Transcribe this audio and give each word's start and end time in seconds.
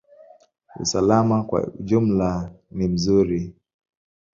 Usalama 0.79 1.37
kwa 1.47 1.61
ujumla 1.67 2.51
ni 2.71 2.85
nzuri. 2.87 3.53